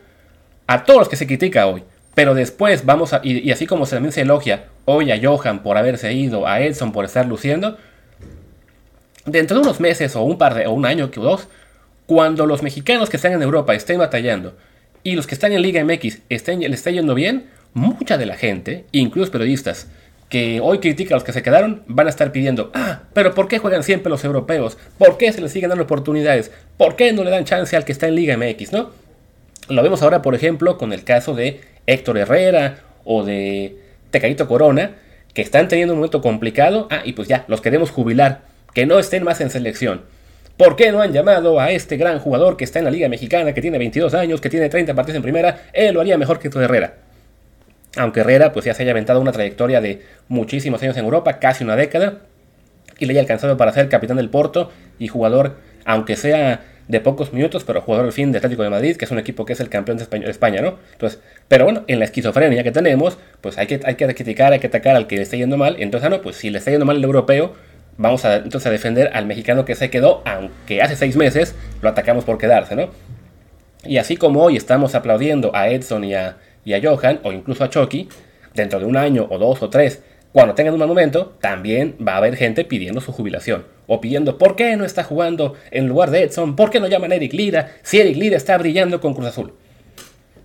a 0.67 0.83
todos 0.83 0.99
los 0.99 1.09
que 1.09 1.15
se 1.15 1.27
critica 1.27 1.67
hoy. 1.67 1.83
Pero 2.15 2.33
después 2.33 2.85
vamos 2.85 3.13
a, 3.13 3.21
y, 3.23 3.51
así 3.51 3.65
como 3.65 3.85
también 3.85 4.11
se 4.11 4.21
elogia 4.21 4.65
hoy 4.85 5.11
a 5.11 5.19
Johan 5.21 5.63
por 5.63 5.77
haberse 5.77 6.11
ido, 6.13 6.47
a 6.47 6.61
Edson 6.61 6.91
por 6.91 7.05
estar 7.05 7.25
luciendo, 7.25 7.77
dentro 9.25 9.57
de 9.57 9.63
unos 9.63 9.79
meses 9.79 10.15
o 10.15 10.23
un 10.23 10.37
par 10.37 10.55
de, 10.55 10.67
o 10.67 10.71
un 10.71 10.85
año 10.85 11.09
o 11.15 11.21
dos, 11.21 11.47
cuando 12.05 12.45
los 12.45 12.63
mexicanos 12.63 13.09
que 13.09 13.17
están 13.17 13.33
en 13.33 13.41
Europa 13.41 13.75
estén 13.75 13.99
batallando 13.99 14.55
y 15.03 15.15
los 15.15 15.27
que 15.27 15.35
están 15.35 15.51
en 15.51 15.61
Liga 15.61 15.83
MX 15.83 16.19
estén, 16.29 16.59
le 16.59 16.67
está 16.67 16.91
yendo 16.91 17.13
bien, 17.13 17.45
mucha 17.73 18.17
de 18.17 18.25
la 18.25 18.35
gente, 18.35 18.85
incluso 18.91 19.31
periodistas, 19.31 19.87
que 20.29 20.59
hoy 20.61 20.79
critican 20.79 21.13
a 21.13 21.15
los 21.17 21.23
que 21.23 21.33
se 21.33 21.41
quedaron, 21.41 21.83
van 21.87 22.07
a 22.07 22.09
estar 22.11 22.31
pidiendo, 22.31 22.71
ah, 22.73 23.01
pero 23.13 23.33
¿por 23.33 23.47
qué 23.47 23.57
juegan 23.57 23.83
siempre 23.83 24.09
los 24.11 24.23
europeos? 24.23 24.77
¿Por 24.97 25.17
qué 25.17 25.31
se 25.33 25.41
les 25.41 25.51
siguen 25.51 25.69
dando 25.69 25.85
oportunidades? 25.85 26.51
¿Por 26.77 26.95
qué 26.95 27.11
no 27.13 27.23
le 27.23 27.31
dan 27.31 27.45
chance 27.45 27.75
al 27.75 27.83
que 27.83 27.91
está 27.91 28.07
en 28.07 28.15
Liga 28.15 28.37
MX, 28.37 28.71
no? 28.71 28.91
Lo 29.69 29.83
vemos 29.83 30.01
ahora, 30.01 30.21
por 30.21 30.35
ejemplo, 30.35 30.77
con 30.77 30.93
el 30.93 31.03
caso 31.03 31.33
de 31.35 31.61
Héctor 31.87 32.17
Herrera 32.17 32.79
o 33.03 33.23
de 33.23 33.77
Tecadito 34.11 34.47
Corona, 34.47 34.95
que 35.33 35.41
están 35.41 35.67
teniendo 35.67 35.93
un 35.93 35.99
momento 35.99 36.21
complicado. 36.21 36.87
Ah, 36.91 37.01
y 37.05 37.13
pues 37.13 37.27
ya, 37.27 37.45
los 37.47 37.61
queremos 37.61 37.91
jubilar, 37.91 38.41
que 38.73 38.85
no 38.85 38.99
estén 38.99 39.23
más 39.23 39.41
en 39.41 39.49
selección. 39.49 40.01
¿Por 40.57 40.75
qué 40.75 40.91
no 40.91 41.01
han 41.01 41.13
llamado 41.13 41.59
a 41.59 41.71
este 41.71 41.97
gran 41.97 42.19
jugador 42.19 42.57
que 42.57 42.65
está 42.65 42.79
en 42.79 42.85
la 42.85 42.91
Liga 42.91 43.07
Mexicana, 43.07 43.53
que 43.53 43.61
tiene 43.61 43.77
22 43.77 44.13
años, 44.13 44.41
que 44.41 44.49
tiene 44.49 44.69
30 44.69 44.93
partidos 44.93 45.17
en 45.17 45.23
primera? 45.23 45.69
Él 45.71 45.93
lo 45.93 46.01
haría 46.01 46.17
mejor 46.17 46.39
que 46.39 46.47
Héctor 46.47 46.63
Herrera. 46.63 47.08
Aunque 47.97 48.21
Herrera 48.21 48.51
pues 48.51 48.65
ya 48.65 48.73
se 48.73 48.83
haya 48.83 48.91
aventado 48.91 49.19
una 49.19 49.31
trayectoria 49.31 49.81
de 49.81 50.03
muchísimos 50.27 50.81
años 50.83 50.97
en 50.97 51.05
Europa, 51.05 51.39
casi 51.39 51.63
una 51.63 51.75
década, 51.75 52.19
y 52.99 53.05
le 53.05 53.13
haya 53.13 53.21
alcanzado 53.21 53.57
para 53.57 53.71
ser 53.71 53.89
capitán 53.89 54.17
del 54.17 54.29
Porto 54.29 54.71
y 54.99 55.07
jugador, 55.07 55.57
aunque 55.85 56.15
sea 56.15 56.61
de 56.89 56.99
pocos 56.99 57.33
minutos, 57.33 57.63
pero 57.63 57.81
jugador 57.81 58.07
al 58.07 58.11
fin 58.11 58.31
de 58.31 58.39
Atlético 58.39 58.63
de 58.63 58.71
Madrid, 58.71 58.97
que 58.97 59.05
es 59.05 59.11
un 59.11 59.19
equipo 59.19 59.45
que 59.45 59.53
es 59.53 59.59
el 59.59 59.69
campeón 59.69 59.99
de 59.99 60.29
España, 60.29 60.61
¿no? 60.61 60.79
Entonces, 60.91 61.19
pero 61.47 61.63
bueno, 61.63 61.83
en 61.87 61.99
la 61.99 62.05
esquizofrenia 62.05 62.63
que 62.63 62.71
tenemos, 62.71 63.19
pues 63.41 63.59
hay 63.59 63.67
que, 63.67 63.79
hay 63.85 63.93
que 63.93 64.07
criticar, 64.07 64.53
hay 64.53 64.59
que 64.59 64.67
atacar 64.67 64.95
al 64.95 65.05
que 65.05 65.17
le 65.17 65.21
está 65.21 65.37
yendo 65.37 65.55
mal. 65.55 65.75
Entonces, 65.77 66.09
ah, 66.11 66.19
pues 66.21 66.35
si 66.35 66.49
le 66.49 66.57
está 66.57 66.71
yendo 66.71 66.87
mal 66.87 66.97
el 66.97 67.03
europeo, 67.03 67.53
vamos 67.97 68.25
a 68.25 68.37
entonces 68.37 68.65
a 68.65 68.71
defender 68.71 69.11
al 69.13 69.27
mexicano 69.27 69.65
que 69.65 69.75
se 69.75 69.91
quedó, 69.91 70.23
aunque 70.25 70.81
hace 70.81 70.95
seis 70.95 71.15
meses 71.15 71.53
lo 71.83 71.89
atacamos 71.89 72.23
por 72.23 72.39
quedarse, 72.39 72.75
¿no? 72.75 72.89
Y 73.83 73.97
así 73.97 74.17
como 74.17 74.41
hoy 74.41 74.57
estamos 74.57 74.95
aplaudiendo 74.95 75.55
a 75.55 75.69
Edson 75.69 76.03
y 76.03 76.15
a, 76.15 76.37
y 76.65 76.73
a 76.73 76.81
Johan, 76.81 77.19
o 77.23 77.31
incluso 77.31 77.63
a 77.63 77.69
Chucky, 77.69 78.09
dentro 78.53 78.79
de 78.79 78.85
un 78.85 78.97
año 78.97 79.27
o 79.29 79.37
dos 79.37 79.61
o 79.61 79.69
tres, 79.69 80.01
cuando 80.31 80.53
tengan 80.53 80.73
un 80.73 80.79
monumento, 80.79 81.35
también 81.41 81.95
va 82.05 82.13
a 82.13 82.17
haber 82.17 82.35
gente 82.35 82.63
pidiendo 82.63 83.01
su 83.01 83.11
jubilación. 83.11 83.65
O 83.87 83.99
pidiendo, 83.99 84.37
¿por 84.37 84.55
qué 84.55 84.75
no 84.77 84.85
está 84.85 85.03
jugando 85.03 85.55
en 85.71 85.87
lugar 85.87 86.11
de 86.11 86.23
Edson? 86.23 86.55
¿Por 86.55 86.69
qué 86.69 86.79
no 86.79 86.87
llaman 86.87 87.11
a 87.11 87.15
Eric 87.15 87.33
Lira? 87.33 87.71
Si 87.81 87.99
Eric 87.99 88.15
Lira 88.15 88.37
está 88.37 88.55
brillando 88.57 89.01
con 89.01 89.15
Cruz 89.15 89.27
Azul. 89.27 89.53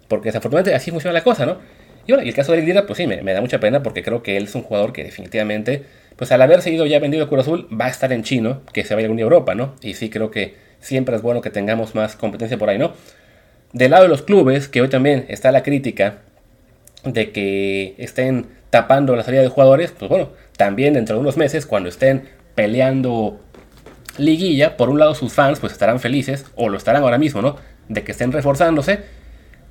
Porque 0.08 0.28
desafortunadamente 0.28 0.74
así 0.74 0.90
funciona 0.90 1.12
la 1.12 1.22
cosa, 1.22 1.44
¿no? 1.44 1.58
Y 2.06 2.12
bueno, 2.12 2.26
el 2.26 2.34
caso 2.34 2.52
de 2.52 2.58
Eric 2.58 2.68
Lira, 2.68 2.86
pues 2.86 2.96
sí, 2.96 3.06
me, 3.06 3.32
da 3.32 3.40
mucha 3.42 3.60
pena 3.60 3.82
porque 3.82 4.02
creo 4.02 4.22
que 4.22 4.38
él 4.38 4.44
es 4.44 4.54
un 4.54 4.62
jugador 4.62 4.94
que 4.94 5.04
definitivamente, 5.04 5.82
pues 6.16 6.32
al 6.32 6.40
haberse 6.40 6.70
ido 6.70 6.86
ya 6.86 6.98
vendido 6.98 7.24
a 7.24 7.28
Cruz 7.28 7.42
Azul, 7.42 7.68
va 7.78 7.86
a 7.86 7.90
estar 7.90 8.10
en 8.12 8.22
chino, 8.22 8.62
que 8.72 8.84
se 8.84 8.94
vaya 8.94 9.08
a 9.08 9.10
Europa, 9.10 9.54
¿no? 9.54 9.74
Y 9.82 9.94
sí 9.94 10.08
creo 10.08 10.30
que 10.30 10.54
siempre 10.80 11.16
es 11.16 11.20
bueno 11.20 11.42
que 11.42 11.50
tengamos 11.50 11.94
más 11.94 12.16
competencia 12.16 12.56
por 12.56 12.70
ahí, 12.70 12.78
¿no? 12.78 12.92
Del 13.74 13.90
lado 13.90 14.04
de 14.04 14.08
los 14.08 14.22
clubes, 14.22 14.68
que 14.68 14.80
hoy 14.80 14.88
también 14.88 15.26
está 15.28 15.50
la 15.50 15.64
crítica 15.64 16.18
de 17.02 17.32
que 17.32 17.96
estén 17.98 18.46
tapando 18.70 19.16
la 19.16 19.24
salida 19.24 19.42
de 19.42 19.48
jugadores, 19.48 19.90
pues 19.90 20.08
bueno, 20.08 20.30
también 20.56 20.94
dentro 20.94 21.16
de 21.16 21.20
unos 21.20 21.36
meses, 21.36 21.66
cuando 21.66 21.88
estén 21.88 22.28
peleando 22.54 23.40
liguilla, 24.16 24.76
por 24.76 24.90
un 24.90 25.00
lado 25.00 25.16
sus 25.16 25.32
fans 25.32 25.58
pues 25.58 25.72
estarán 25.72 25.98
felices, 25.98 26.46
o 26.54 26.68
lo 26.68 26.78
estarán 26.78 27.02
ahora 27.02 27.18
mismo, 27.18 27.42
¿no? 27.42 27.56
De 27.88 28.04
que 28.04 28.12
estén 28.12 28.30
reforzándose, 28.30 29.00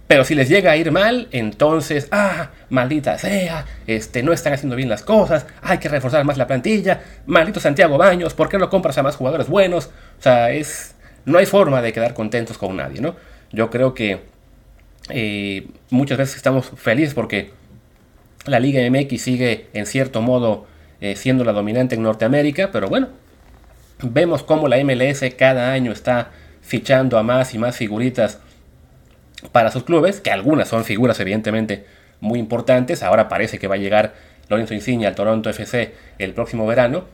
pero 0.06 0.26
si 0.26 0.36
les 0.36 0.50
llega 0.50 0.72
a 0.72 0.76
ir 0.76 0.92
mal, 0.92 1.30
entonces, 1.32 2.10
ah, 2.12 2.50
maldita 2.70 3.18
sea, 3.18 3.66
este, 3.88 4.22
no 4.22 4.34
están 4.34 4.52
haciendo 4.52 4.76
bien 4.76 4.90
las 4.90 5.02
cosas, 5.02 5.46
hay 5.62 5.78
que 5.78 5.88
reforzar 5.88 6.26
más 6.26 6.38
la 6.38 6.46
plantilla, 6.46 7.00
maldito 7.26 7.62
Santiago 7.62 7.98
Baños, 7.98 8.34
¿por 8.34 8.50
qué 8.50 8.58
no 8.58 8.70
compras 8.70 8.98
a 8.98 9.04
más 9.04 9.16
jugadores 9.16 9.48
buenos? 9.48 9.92
O 10.20 10.22
sea, 10.22 10.52
es, 10.52 10.94
no 11.24 11.38
hay 11.38 11.46
forma 11.46 11.82
de 11.82 11.94
quedar 11.94 12.14
contentos 12.14 12.58
con 12.58 12.76
nadie, 12.76 13.00
¿no? 13.00 13.16
Yo 13.54 13.70
creo 13.70 13.94
que 13.94 14.20
eh, 15.10 15.68
muchas 15.90 16.18
veces 16.18 16.36
estamos 16.36 16.72
felices 16.76 17.14
porque 17.14 17.52
la 18.46 18.60
Liga 18.60 18.82
MX 18.90 19.22
sigue 19.22 19.68
en 19.74 19.86
cierto 19.86 20.22
modo 20.22 20.66
eh, 21.00 21.16
siendo 21.16 21.44
la 21.46 21.54
dominante 21.54 21.96
en 21.96 22.04
Norteamérica, 22.04 22.72
pero 22.72 22.88
bueno, 22.88 23.10
vemos 24.02 24.44
cómo 24.44 24.68
la 24.68 24.84
MLS 24.84 25.24
cada 25.38 25.72
año 25.72 25.92
está 25.92 26.32
fichando 26.62 27.18
a 27.18 27.24
más 27.24 27.54
y 27.54 27.58
más 27.58 27.78
figuritas 27.78 28.40
para 29.52 29.72
sus 29.72 29.84
clubes, 29.84 30.20
que 30.20 30.32
algunas 30.32 30.68
son 30.68 30.84
figuras 30.84 31.20
evidentemente 31.20 31.86
muy 32.22 32.40
importantes. 32.40 33.04
Ahora 33.04 33.28
parece 33.28 33.60
que 33.60 33.68
va 33.68 33.76
a 33.76 33.78
llegar 33.78 34.14
Lorenzo 34.50 34.74
Insigne 34.74 35.06
al 35.06 35.16
Toronto 35.16 35.50
FC 35.50 35.94
el 36.18 36.34
próximo 36.34 36.66
verano. 36.66 37.06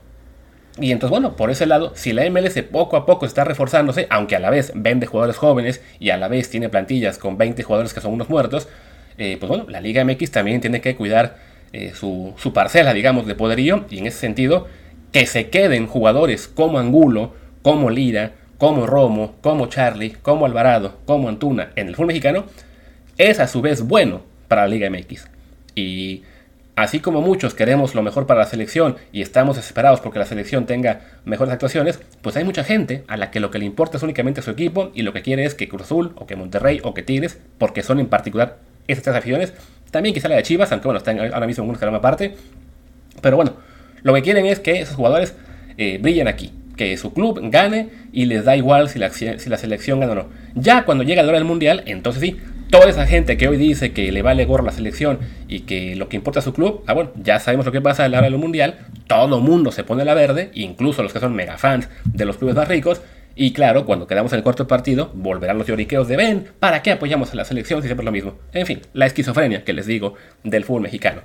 Y 0.78 0.92
entonces, 0.92 1.10
bueno, 1.10 1.36
por 1.36 1.50
ese 1.50 1.66
lado, 1.66 1.92
si 1.94 2.12
la 2.12 2.28
MLS 2.30 2.62
poco 2.70 2.96
a 2.96 3.06
poco 3.06 3.26
está 3.26 3.44
reforzándose, 3.44 4.06
aunque 4.10 4.36
a 4.36 4.38
la 4.38 4.50
vez 4.50 4.72
vende 4.74 5.06
jugadores 5.06 5.36
jóvenes 5.36 5.82
y 5.98 6.10
a 6.10 6.16
la 6.16 6.28
vez 6.28 6.48
tiene 6.48 6.68
plantillas 6.68 7.18
con 7.18 7.36
20 7.36 7.62
jugadores 7.62 7.92
que 7.92 8.00
son 8.00 8.12
unos 8.12 8.28
muertos, 8.28 8.68
eh, 9.18 9.36
pues 9.38 9.48
bueno, 9.48 9.66
la 9.68 9.80
Liga 9.80 10.04
MX 10.04 10.30
también 10.30 10.60
tiene 10.60 10.80
que 10.80 10.96
cuidar 10.96 11.36
eh, 11.72 11.92
su, 11.94 12.34
su, 12.36 12.52
parcela, 12.52 12.94
digamos, 12.94 13.26
de 13.26 13.34
poderío, 13.34 13.84
y 13.90 13.98
en 13.98 14.06
ese 14.06 14.18
sentido, 14.18 14.68
que 15.12 15.26
se 15.26 15.50
queden 15.50 15.86
jugadores 15.86 16.48
como 16.48 16.78
Angulo, 16.78 17.34
como 17.62 17.90
Lira, 17.90 18.32
como 18.58 18.86
Romo, 18.86 19.36
como 19.40 19.66
Charlie, 19.66 20.16
como 20.22 20.46
Alvarado, 20.46 20.98
como 21.06 21.28
Antuna 21.28 21.70
en 21.76 21.88
el 21.88 21.94
fútbol 21.94 22.08
mexicano, 22.08 22.44
es 23.18 23.40
a 23.40 23.48
su 23.48 23.60
vez 23.60 23.82
bueno 23.82 24.22
para 24.48 24.62
la 24.62 24.68
Liga 24.68 24.90
MX. 24.90 25.28
Y 25.74 26.22
así 26.82 27.00
como 27.00 27.20
muchos 27.20 27.54
queremos 27.54 27.94
lo 27.94 28.02
mejor 28.02 28.26
para 28.26 28.40
la 28.40 28.46
selección 28.46 28.96
y 29.12 29.22
estamos 29.22 29.56
desesperados 29.56 30.00
porque 30.00 30.18
la 30.18 30.26
selección 30.26 30.66
tenga 30.66 31.00
mejores 31.24 31.52
actuaciones, 31.52 32.00
pues 32.22 32.36
hay 32.36 32.44
mucha 32.44 32.64
gente 32.64 33.04
a 33.08 33.16
la 33.16 33.30
que 33.30 33.40
lo 33.40 33.50
que 33.50 33.58
le 33.58 33.64
importa 33.64 33.96
es 33.96 34.02
únicamente 34.02 34.42
su 34.42 34.50
equipo 34.50 34.90
y 34.94 35.02
lo 35.02 35.12
que 35.12 35.22
quiere 35.22 35.44
es 35.44 35.54
que 35.54 35.68
Cruz 35.68 35.82
Azul 35.82 36.12
o 36.16 36.26
que 36.26 36.36
Monterrey 36.36 36.80
o 36.82 36.94
que 36.94 37.02
Tigres, 37.02 37.38
porque 37.58 37.82
son 37.82 38.00
en 38.00 38.06
particular 38.06 38.58
estas 38.88 39.04
tres 39.04 39.16
aficiones, 39.16 39.52
también 39.90 40.14
quizá 40.14 40.28
la 40.28 40.36
de 40.36 40.42
Chivas, 40.42 40.72
aunque 40.72 40.86
bueno, 40.86 40.98
están 40.98 41.18
ahora 41.18 41.46
mismo 41.46 41.64
en 41.64 41.70
un 41.70 41.74
escalón 41.74 41.94
aparte, 41.94 42.34
pero 43.20 43.36
bueno, 43.36 43.54
lo 44.02 44.14
que 44.14 44.22
quieren 44.22 44.46
es 44.46 44.60
que 44.60 44.80
esos 44.80 44.96
jugadores 44.96 45.34
eh, 45.76 45.98
brillen 46.00 46.28
aquí, 46.28 46.52
que 46.76 46.96
su 46.96 47.12
club 47.12 47.40
gane 47.50 47.90
y 48.12 48.24
les 48.24 48.44
da 48.44 48.56
igual 48.56 48.88
si 48.88 48.98
la, 48.98 49.10
si 49.10 49.26
la 49.26 49.58
selección 49.58 50.00
gana 50.00 50.12
o 50.12 50.14
no. 50.14 50.26
Ya 50.54 50.84
cuando 50.84 51.04
llega 51.04 51.22
la 51.22 51.28
hora 51.28 51.38
del 51.38 51.46
mundial, 51.46 51.82
entonces 51.86 52.22
sí, 52.22 52.38
toda 52.70 52.88
esa 52.88 53.06
gente 53.06 53.36
que 53.36 53.48
hoy 53.48 53.56
dice 53.56 53.92
que 53.92 54.12
le 54.12 54.22
vale 54.22 54.44
gorro 54.44 54.64
la 54.64 54.72
selección 54.72 55.18
y 55.48 55.60
que 55.60 55.96
lo 55.96 56.08
que 56.08 56.16
importa 56.16 56.38
es 56.38 56.44
su 56.44 56.54
club, 56.54 56.84
ah 56.86 56.94
bueno, 56.94 57.10
ya 57.16 57.40
sabemos 57.40 57.66
lo 57.66 57.72
que 57.72 57.80
pasa 57.80 58.04
a 58.04 58.08
la 58.08 58.18
hora 58.18 58.30
del 58.30 58.38
mundial, 58.38 58.78
todo 59.08 59.40
mundo 59.40 59.72
se 59.72 59.82
pone 59.82 60.04
la 60.04 60.14
verde, 60.14 60.50
incluso 60.54 61.02
los 61.02 61.12
que 61.12 61.18
son 61.18 61.34
mega 61.34 61.58
fans 61.58 61.88
de 62.04 62.24
los 62.24 62.36
clubes 62.36 62.54
más 62.54 62.68
ricos, 62.68 63.02
y 63.34 63.52
claro, 63.52 63.86
cuando 63.86 64.06
quedamos 64.06 64.32
en 64.32 64.38
el 64.38 64.42
cuarto 64.42 64.68
partido, 64.68 65.10
volverán 65.14 65.58
los 65.58 65.66
lloriqueos 65.66 66.06
de 66.08 66.16
ven, 66.16 66.46
¿para 66.60 66.82
qué 66.82 66.92
apoyamos 66.92 67.32
a 67.32 67.36
la 67.36 67.44
selección 67.44 67.82
si 67.82 67.88
siempre 67.88 68.04
es 68.04 68.06
lo 68.06 68.12
mismo? 68.12 68.34
En 68.52 68.66
fin, 68.66 68.80
la 68.92 69.06
esquizofrenia 69.06 69.64
que 69.64 69.72
les 69.72 69.86
digo 69.86 70.14
del 70.44 70.64
fútbol 70.64 70.82
mexicano. 70.82 71.22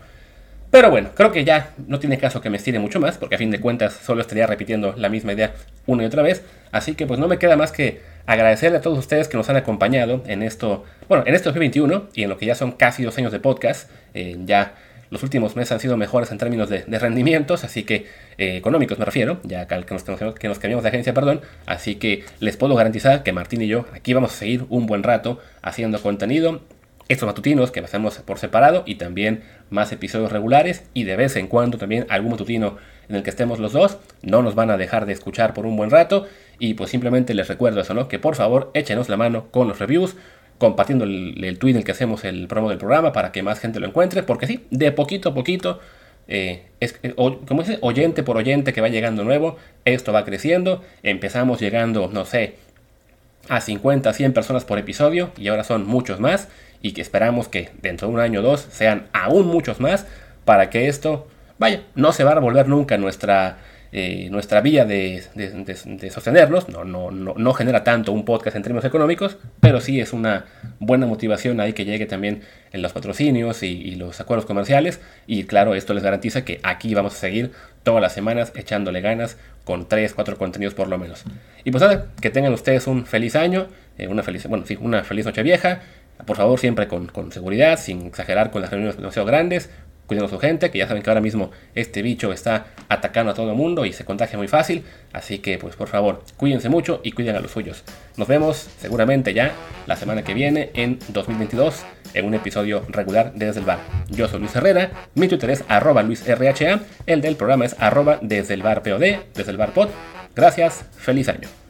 Pero 0.71 0.89
bueno, 0.89 1.09
creo 1.15 1.31
que 1.31 1.45
ya 1.45 1.73
no 1.87 1.99
tiene 1.99 2.17
caso 2.17 2.41
que 2.41 2.49
me 2.49 2.57
estire 2.57 2.79
mucho 2.79 2.99
más, 2.99 3.17
porque 3.17 3.35
a 3.35 3.37
fin 3.37 3.51
de 3.51 3.59
cuentas 3.59 3.93
solo 3.93 4.21
estaría 4.21 4.47
repitiendo 4.47 4.93
la 4.97 5.09
misma 5.09 5.33
idea 5.33 5.53
una 5.85 6.03
y 6.03 6.05
otra 6.05 6.21
vez. 6.21 6.43
Así 6.71 6.95
que 6.95 7.05
pues 7.05 7.19
no 7.19 7.27
me 7.27 7.37
queda 7.37 7.55
más 7.55 7.71
que 7.71 8.01
agradecerle 8.25 8.77
a 8.77 8.81
todos 8.81 8.97
ustedes 8.97 9.27
que 9.27 9.37
nos 9.37 9.49
han 9.49 9.55
acompañado 9.55 10.23
en 10.25 10.43
esto, 10.43 10.83
bueno, 11.07 11.23
en 11.27 11.35
este 11.35 11.45
2021 11.45 12.09
y 12.13 12.23
en 12.23 12.29
lo 12.29 12.37
que 12.37 12.45
ya 12.45 12.55
son 12.55 12.71
casi 12.71 13.03
dos 13.03 13.17
años 13.17 13.31
de 13.31 13.39
podcast. 13.39 13.89
Eh, 14.13 14.37
ya 14.45 14.75
los 15.09 15.23
últimos 15.23 15.55
meses 15.55 15.71
han 15.71 15.79
sido 15.79 15.97
mejores 15.97 16.31
en 16.31 16.37
términos 16.37 16.69
de, 16.69 16.83
rendimientos, 16.99 17.63
así 17.63 17.83
que 17.83 18.07
eh, 18.37 18.57
económicos 18.57 18.97
me 18.97 19.05
refiero, 19.05 19.39
ya 19.43 19.67
que 19.67 19.75
nos, 19.91 20.03
que 20.03 20.47
nos 20.47 20.59
cambiamos 20.59 20.83
de 20.83 20.89
agencia, 20.89 21.13
perdón. 21.13 21.41
Así 21.65 21.95
que 21.95 22.25
les 22.39 22.57
puedo 22.57 22.75
garantizar 22.75 23.23
que 23.23 23.31
Martín 23.31 23.61
y 23.61 23.67
yo 23.67 23.85
aquí 23.93 24.13
vamos 24.13 24.33
a 24.33 24.35
seguir 24.35 24.65
un 24.69 24.87
buen 24.87 25.03
rato 25.03 25.39
haciendo 25.61 26.01
contenido 26.01 26.61
estos 27.07 27.27
matutinos 27.27 27.71
que 27.71 27.81
hacemos 27.81 28.17
por 28.19 28.39
separado 28.39 28.83
y 28.85 28.95
también 28.95 29.43
más 29.69 29.91
episodios 29.91 30.31
regulares 30.31 30.85
y 30.93 31.03
de 31.03 31.15
vez 31.15 31.35
en 31.35 31.47
cuando 31.47 31.77
también 31.77 32.07
algún 32.09 32.31
matutino 32.31 32.77
en 33.09 33.15
el 33.15 33.23
que 33.23 33.29
estemos 33.29 33.59
los 33.59 33.73
dos. 33.73 33.97
No 34.21 34.41
nos 34.41 34.55
van 34.55 34.69
a 34.71 34.77
dejar 34.77 35.05
de 35.05 35.13
escuchar 35.13 35.53
por 35.53 35.65
un 35.65 35.77
buen 35.77 35.89
rato 35.89 36.27
y 36.59 36.73
pues 36.75 36.89
simplemente 36.89 37.33
les 37.33 37.47
recuerdo 37.47 37.81
eso, 37.81 37.93
¿no? 37.93 38.07
Que 38.07 38.19
por 38.19 38.35
favor 38.35 38.71
échenos 38.73 39.09
la 39.09 39.17
mano 39.17 39.47
con 39.51 39.67
los 39.67 39.79
reviews, 39.79 40.15
compartiendo 40.57 41.05
el, 41.05 41.57
tweet 41.59 41.71
en 41.71 41.77
el 41.77 41.83
que 41.83 41.91
hacemos 41.91 42.23
el 42.23 42.47
promo 42.47 42.69
del 42.69 42.77
programa 42.77 43.11
para 43.11 43.31
que 43.31 43.43
más 43.43 43.59
gente 43.59 43.79
lo 43.79 43.87
encuentre, 43.87 44.23
porque 44.23 44.47
sí, 44.47 44.65
de 44.71 44.91
poquito 44.91 45.29
a 45.29 45.33
poquito, 45.33 45.79
eh, 46.27 46.63
es, 46.79 46.99
como 47.15 47.61
dice, 47.61 47.77
oyente 47.81 48.23
por 48.23 48.37
oyente 48.37 48.73
que 48.73 48.81
va 48.81 48.87
llegando 48.87 49.23
nuevo, 49.23 49.57
esto 49.83 50.13
va 50.13 50.25
creciendo, 50.25 50.81
empezamos 51.03 51.59
llegando, 51.59 52.09
no 52.11 52.25
sé, 52.25 52.55
a 53.49 53.61
50, 53.61 54.11
100 54.11 54.33
personas 54.33 54.65
por 54.65 54.79
episodio 54.79 55.31
y 55.37 55.49
ahora 55.49 55.63
son 55.63 55.85
muchos 55.85 56.19
más 56.19 56.47
y 56.81 56.93
que 56.93 57.01
esperamos 57.01 57.47
que 57.47 57.69
dentro 57.81 58.07
de 58.07 58.13
un 58.13 58.19
año 58.19 58.39
o 58.39 58.43
dos 58.43 58.67
sean 58.71 59.07
aún 59.13 59.47
muchos 59.47 59.79
más 59.79 60.07
para 60.45 60.69
que 60.69 60.87
esto, 60.87 61.27
vaya, 61.57 61.83
no 61.95 62.11
se 62.11 62.23
va 62.23 62.31
a 62.31 62.39
volver 62.39 62.67
nunca 62.67 62.97
nuestra, 62.97 63.57
eh, 63.91 64.27
nuestra 64.29 64.61
vía 64.61 64.85
de, 64.85 65.23
sostenernos, 66.11 66.69
no, 66.69 66.83
no, 66.83 67.11
no, 67.11 67.53
genera 67.53 67.83
tanto 67.83 68.11
un 68.11 68.25
podcast 68.25 68.55
en 68.57 68.63
términos 68.63 68.85
económicos, 68.85 69.37
pero 69.59 69.79
sí 69.79 69.99
es 69.99 70.13
una 70.13 70.45
buena 70.79 71.05
motivación 71.05 71.59
ahí 71.59 71.73
que 71.73 71.85
llegue 71.85 72.05
también 72.05 72.41
en 72.71 72.81
los 72.81 72.93
patrocinios 72.93 73.63
y, 73.63 73.95
los 73.95 74.19
acuerdos 74.19 74.45
comerciales. 74.45 74.99
Y 75.27 75.45
claro, 75.45 75.75
esto 75.75 75.93
les 75.93 76.03
garantiza 76.03 76.43
que 76.43 76.59
aquí 76.63 76.93
vamos 76.93 77.13
a 77.15 77.17
seguir 77.17 77.51
todas 77.83 78.01
las 78.01 78.13
semanas 78.13 78.51
echándole 78.55 79.01
ganas 79.01 79.37
con 79.63 79.87
3, 79.87 80.13
4 80.13 80.37
contenidos 80.37 80.73
por 80.73 80.87
lo 80.87 80.97
menos. 80.97 81.23
Y 81.63 81.71
pues 81.71 81.81
nada, 81.81 82.07
que 82.21 82.29
tengan 82.29 82.53
ustedes 82.53 82.87
un 82.87 83.05
feliz 83.05 83.35
año, 83.35 83.67
eh, 83.97 84.07
una 84.07 84.23
feliz, 84.23 84.45
bueno, 84.47 84.65
sí, 84.65 84.77
una 84.81 85.03
feliz 85.03 85.25
noche 85.25 85.41
vieja, 85.43 85.81
por 86.25 86.37
favor, 86.37 86.59
siempre 86.59 86.87
con, 86.87 87.31
seguridad, 87.31 87.77
sin 87.77 88.05
exagerar 88.05 88.51
con 88.51 88.61
las 88.61 88.71
reuniones 88.71 88.97
demasiado 88.97 89.25
grandes, 89.25 89.69
cuidando 90.07 90.27
a 90.27 90.29
su 90.29 90.39
gente, 90.39 90.71
que 90.71 90.77
ya 90.77 90.87
saben 90.87 91.03
que 91.03 91.09
ahora 91.09 91.21
mismo 91.21 91.51
este 91.73 92.01
bicho 92.01 92.31
está 92.31 92.67
atacando 92.89 93.31
a 93.31 93.35
todo 93.35 93.49
el 93.49 93.55
mundo 93.55 93.85
y 93.85 93.93
se 93.93 94.05
contagia 94.05 94.37
muy 94.37 94.47
fácil. 94.47 94.83
Así 95.13 95.39
que, 95.39 95.57
pues 95.57 95.75
por 95.75 95.87
favor, 95.87 96.23
cuídense 96.37 96.69
mucho 96.69 97.01
y 97.03 97.11
cuiden 97.11 97.35
a 97.35 97.39
los 97.39 97.51
suyos. 97.51 97.83
Nos 98.17 98.27
vemos 98.27 98.69
seguramente 98.79 99.33
ya 99.33 99.53
la 99.87 99.95
semana 99.95 100.23
que 100.23 100.33
viene, 100.33 100.71
en 100.73 100.99
2022, 101.09 101.83
en 102.13 102.25
un 102.25 102.33
episodio 102.33 102.85
regular 102.89 103.33
de 103.33 103.45
Desde 103.45 103.59
el 103.59 103.65
Bar. 103.65 103.79
Yo 104.09 104.27
soy 104.27 104.39
Luis 104.39 104.55
Herrera, 104.55 104.91
mi 105.15 105.27
Twitter 105.27 105.49
es 105.49 105.63
arroba 105.67 106.03
luisrha, 106.03 106.81
el 107.05 107.21
del 107.21 107.35
programa 107.35 107.65
es 107.65 107.75
arroba 107.79 108.19
desde 108.21 108.53
el 108.53 108.63
bar 108.63 108.83
POD, 108.83 109.17
desde 109.33 109.51
el 109.51 109.57
bar 109.57 109.73
pod. 109.73 109.89
Gracias, 110.35 110.85
feliz 110.97 111.29
año. 111.29 111.64